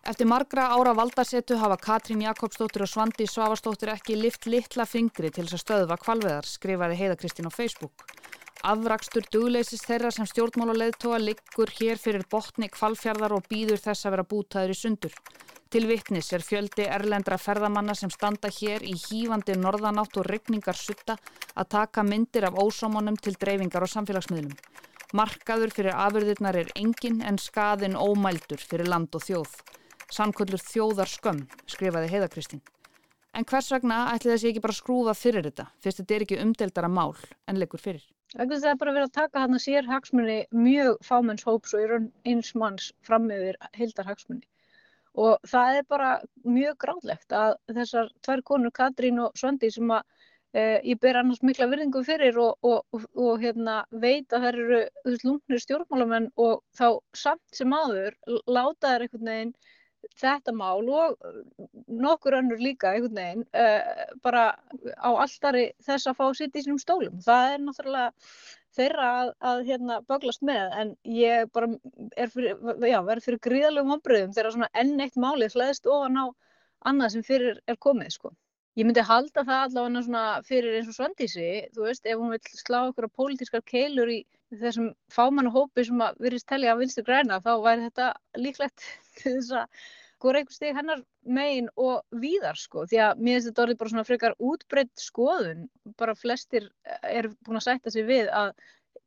Eftir 0.06 0.30
margra 0.30 0.68
ára 0.76 0.94
valdarsetu 0.94 1.58
hafa 1.58 1.80
Katrín 1.82 2.22
Jakobsdóttir 2.22 2.84
og 2.86 2.92
Svandi 2.92 3.26
Svavastóttir 3.26 3.90
ekki 3.96 4.20
lift 4.20 4.46
litla 4.46 4.86
fingri 4.86 5.32
til 5.34 5.48
þess 5.48 5.58
að 5.58 5.64
stöðva 5.64 5.98
kvalveðar, 6.04 6.46
skrifaði 6.46 7.00
Heiða 7.00 7.18
Kristín 7.18 7.50
á 7.50 7.52
Facebook. 7.56 8.06
Afrakstur 8.66 9.28
dugleysis 9.30 9.84
þeirra 9.86 10.10
sem 10.10 10.26
stjórnmáluleðtóa 10.26 11.20
liggur 11.22 11.70
hér 11.78 12.00
fyrir 12.02 12.24
botni 12.32 12.66
kvalfjörðar 12.74 13.36
og 13.36 13.44
býður 13.46 13.78
þess 13.84 14.08
að 14.08 14.16
vera 14.16 14.24
bútaður 14.32 14.74
í 14.74 14.78
sundur. 14.80 15.14
Til 15.70 15.84
vittnis 15.86 16.32
er 16.34 16.42
fjöldi 16.42 16.88
erlendra 16.90 17.38
ferðamanna 17.38 17.94
sem 18.00 18.10
standa 18.10 18.50
hér 18.50 18.82
í 18.82 18.96
hýfandi 18.98 19.54
norðanátt 19.62 20.18
og 20.18 20.26
regningar 20.32 20.80
sutta 20.80 21.14
að 21.54 21.70
taka 21.76 22.06
myndir 22.08 22.48
af 22.50 22.58
ósámanum 22.58 23.20
til 23.22 23.36
dreifingar 23.38 23.86
og 23.86 23.92
samfélagsmiðlum. 23.94 24.58
Markaður 25.14 25.76
fyrir 25.78 26.02
afurðirnar 26.08 26.58
er 26.64 26.74
engin 26.74 27.22
en 27.22 27.38
skaðin 27.38 27.94
ómældur 27.94 28.66
fyrir 28.66 28.90
land 28.90 29.14
og 29.14 29.28
þjóð. 29.28 29.54
Samkvöldur 30.10 30.66
þjóðar 30.66 31.14
skömm, 31.14 31.46
skrifaði 31.70 32.10
Heiða 32.16 32.34
Kristín. 32.34 32.66
En 33.38 33.46
hvers 33.46 33.70
vegna 33.78 34.08
ætli 34.16 34.34
þessi 34.34 34.50
ekki 34.56 34.66
bara 34.66 34.82
skrúða 34.82 35.14
fyrir 35.14 35.46
þetta, 35.52 35.70
fyrst 35.84 36.02
þetta 36.02 36.18
er 36.18 36.26
ekki 36.26 36.42
umdeldara 36.42 36.90
mál 36.90 37.14
en 37.46 37.62
leikur 37.62 37.84
fyrir? 37.84 38.02
Að 38.36 38.52
það 38.56 38.72
er 38.72 38.82
bara 38.82 38.96
verið 38.98 39.08
að 39.10 39.18
taka 39.20 39.44
hann 39.46 39.58
að 39.58 39.64
sér 39.66 39.88
hagsmunni 39.90 40.38
mjög 40.52 40.98
fámennshóps 41.08 41.76
og 41.76 41.84
í 41.84 41.88
raun 41.92 42.12
eins 42.28 42.52
manns 42.56 42.92
fram 43.08 43.28
meður 43.30 43.58
heildar 43.78 44.10
hagsmunni 44.10 44.48
og 45.16 45.48
það 45.48 45.80
er 45.80 45.90
bara 45.90 46.12
mjög 46.44 46.78
gráðlegt 46.84 47.36
að 47.36 47.56
þessar 47.78 48.12
tvær 48.26 48.44
konur 48.50 48.74
Katrín 48.76 49.22
og 49.24 49.38
Svandi 49.40 49.70
sem 49.72 49.92
að 49.96 50.04
e, 50.52 50.64
ég 50.92 51.00
ber 51.04 51.22
annars 51.22 51.44
mikla 51.46 51.70
virðingu 51.72 52.04
fyrir 52.08 52.40
og, 52.42 52.58
og, 52.68 52.84
og, 52.92 53.06
og 53.16 53.40
hérna, 53.44 53.78
veit 53.92 54.34
að 54.34 54.48
það 54.48 54.50
eru 54.52 54.82
lungnir 55.24 55.64
stjórnmálamenn 55.64 56.30
og 56.36 56.60
þá 56.76 56.88
samt 57.16 57.56
sem 57.56 57.74
aður 57.76 58.18
láta 58.28 58.92
þær 58.92 59.08
einhvern 59.08 59.32
veginn 59.32 59.56
þetta 60.22 60.54
mál 60.56 60.90
og 60.90 61.16
uh, 61.26 61.40
nokkur 61.88 62.38
önnur 62.40 62.62
líka 62.62 62.94
einhvern 62.94 63.18
veginn 63.20 63.46
uh, 63.58 64.14
bara 64.26 64.46
á 65.00 65.10
alltari 65.10 65.66
þess 65.86 66.12
að 66.12 66.20
fá 66.20 66.26
sitja 66.38 66.62
í 66.62 66.68
sínum 66.68 66.82
stólum. 66.82 67.18
Það 67.26 67.54
er 67.54 67.66
náttúrulega 67.66 68.08
þeirra 68.76 69.10
að, 69.20 69.34
að 69.50 69.62
hérna, 69.70 70.00
böglast 70.10 70.44
með 70.46 70.74
en 70.82 70.96
ég 71.10 71.52
bara 71.56 71.70
er 72.20 72.32
fyrir, 72.32 72.58
já, 72.92 72.98
verð 73.08 73.28
fyrir 73.28 73.44
gríðalögum 73.48 73.96
ombröðum 73.98 74.34
þegar 74.36 74.56
svona 74.56 74.72
enn 74.82 75.06
eitt 75.06 75.20
málið 75.20 75.56
hlæðist 75.56 75.88
ofan 75.88 76.20
á 76.20 76.26
annað 76.90 77.16
sem 77.16 77.26
fyrir 77.26 77.62
er 77.72 77.80
komið 77.82 78.18
sko. 78.18 78.34
Ég 78.76 78.88
myndi 78.88 79.04
halda 79.08 79.46
það 79.48 79.62
allavega 79.70 80.26
fyrir 80.44 80.80
eins 80.80 80.90
og 80.92 80.98
Svandísi, 80.98 81.52
þú 81.76 81.86
veist, 81.88 82.04
ef 82.04 82.20
hún 82.20 82.34
vil 82.34 82.42
slá 82.60 82.82
okkur 82.90 83.08
á 83.08 83.16
pólitískar 83.16 83.64
keilur 83.64 84.12
í 84.12 84.26
þessum 84.54 84.92
fámannu 85.14 85.52
hópi 85.54 85.86
sem 85.88 86.02
að 86.04 86.18
virðist 86.26 86.48
telja 86.50 86.74
að 86.74 86.84
vinstu 86.84 87.04
græna, 87.06 87.42
þá 87.44 87.54
væri 87.64 87.88
þetta 87.90 88.10
líklegt 88.40 88.86
til 89.20 89.38
þess 89.38 89.54
að 89.62 89.86
skora 90.16 90.40
einhver 90.40 90.56
steg 90.56 90.78
hennar 90.78 91.02
megin 91.38 91.68
og 91.82 92.22
víðar 92.22 92.58
sko. 92.58 92.86
Því 92.90 93.02
að 93.04 93.20
mér 93.20 93.38
finnst 93.38 93.50
þetta 93.52 93.66
orðið 93.66 93.80
bara 93.82 93.94
svona 93.94 94.08
frekar 94.08 94.38
útbreytt 94.40 95.02
skoðun. 95.02 95.68
Bara 96.00 96.16
flestir 96.18 96.70
er 97.04 97.30
búin 97.46 97.60
að 97.60 97.68
sætta 97.68 97.94
sig 97.94 98.08
við 98.08 98.32
að 98.34 98.54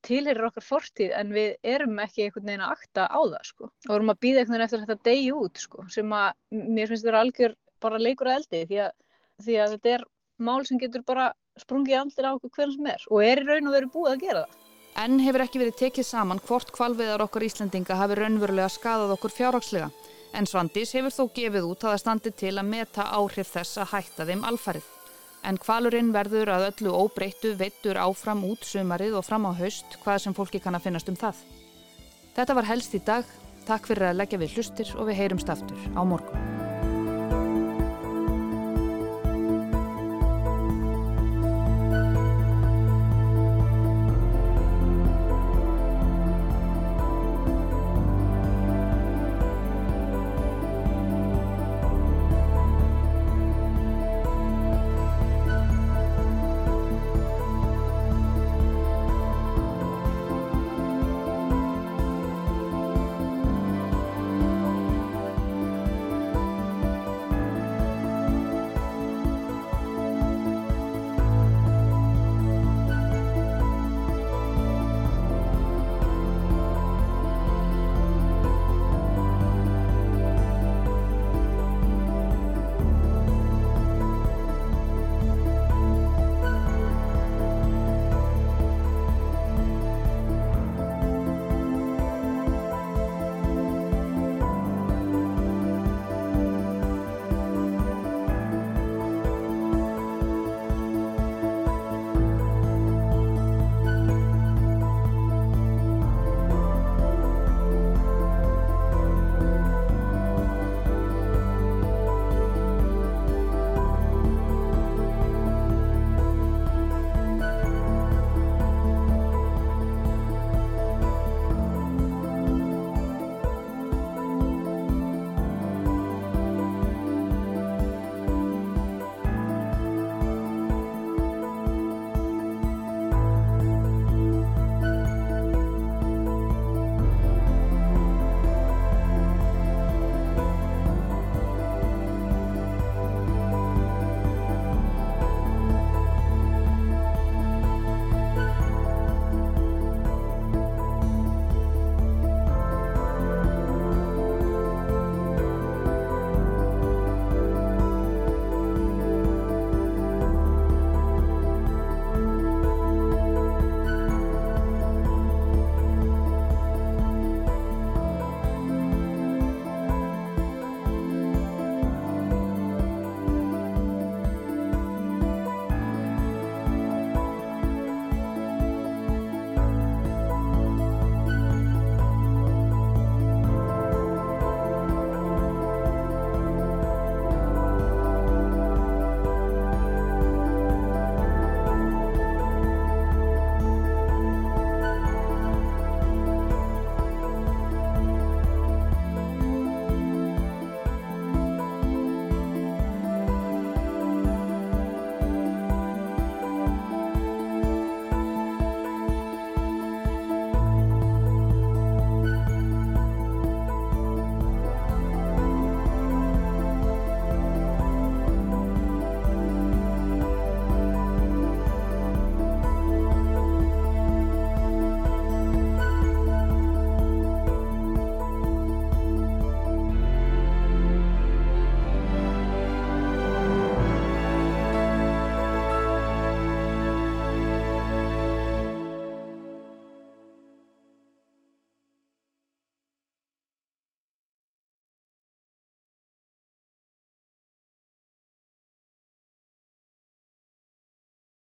tilherir 0.06 0.46
okkar 0.46 0.62
fortíð 0.62 1.14
en 1.18 1.32
við 1.34 1.56
erum 1.66 1.98
ekki 2.02 2.26
einhvern 2.26 2.46
veginn 2.46 2.62
að 2.66 2.74
akta 2.76 3.08
á 3.10 3.18
það 3.18 3.48
sko. 3.48 3.70
Og 3.88 3.96
erum 3.96 4.12
að 4.12 4.20
býða 4.26 4.42
einhvern 4.42 4.54
veginn 4.54 4.66
eftir 4.68 4.84
þetta 4.84 5.08
degi 5.08 5.32
út 5.34 5.64
sko 5.64 5.88
sem 5.94 6.14
að 6.14 6.30
mér 6.54 6.92
finnst 6.92 7.08
þetta 7.08 7.24
algjör 7.24 7.56
bara 7.82 8.00
leikur 8.02 8.30
að 8.30 8.38
eldi 8.38 8.62
því 8.68 8.80
að, 8.84 8.94
því 9.46 9.58
að 9.64 9.74
þetta 9.74 9.94
er 9.96 10.06
mál 10.38 10.60
sem 10.68 10.78
getur 10.78 11.04
bara 11.08 11.32
sprungið 11.58 11.98
allir 11.98 12.30
á 12.30 12.36
okkur 12.36 12.54
hvernig 12.54 12.78
sem 12.78 12.90
er 12.92 13.06
og 13.10 13.24
er 13.26 13.42
í 13.42 13.46
raun 13.48 13.70
og 13.70 13.74
verið 13.74 13.94
búið 13.96 14.12
að 14.12 14.24
gera 14.26 14.44
það. 14.44 14.67
Enn 14.98 15.20
hefur 15.22 15.44
ekki 15.44 15.60
verið 15.62 15.76
tekið 15.78 16.06
saman 16.08 16.40
hvort 16.42 16.72
kvalviðar 16.74 17.22
okkar 17.22 17.44
Íslandinga 17.46 17.98
hafi 18.00 18.16
raunverulega 18.18 18.70
skadað 18.72 19.14
okkur 19.14 19.34
fjárhagslega 19.36 19.90
en 20.34 20.48
Svandís 20.48 20.92
hefur 20.96 21.14
þó 21.14 21.24
gefið 21.36 21.68
út 21.70 21.84
að 21.84 21.94
það 21.94 22.02
standi 22.02 22.32
til 22.42 22.54
að 22.56 22.70
meta 22.72 23.06
áhrif 23.14 23.52
þess 23.54 23.78
að 23.78 23.92
hætta 23.94 24.26
þeim 24.28 24.44
alfarið. 24.50 24.90
En 25.46 25.60
kvalurinn 25.62 26.12
verður 26.12 26.50
að 26.56 26.66
öllu 26.72 26.94
óbreyttu 26.98 27.54
veittur 27.60 28.00
áfram 28.02 28.42
út 28.48 28.66
sumarið 28.66 29.20
og 29.20 29.26
fram 29.28 29.46
á 29.46 29.54
haust 29.60 29.98
hvað 30.02 30.22
sem 30.26 30.36
fólki 30.36 30.60
kann 30.60 30.76
að 30.76 30.88
finnast 30.88 31.08
um 31.08 31.18
það. 31.18 31.44
Þetta 32.36 32.58
var 32.58 32.70
helst 32.74 32.98
í 32.98 33.02
dag. 33.06 33.36
Takk 33.68 33.86
fyrir 33.90 34.10
að 34.10 34.22
leggja 34.22 34.40
við 34.42 34.56
hlustir 34.56 34.94
og 34.96 35.10
við 35.10 35.22
heyrumst 35.22 35.52
aftur 35.52 35.90
á 35.94 36.02
morgun. 36.02 36.57